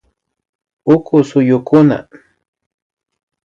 [0.93, 1.97] Uku suyukuna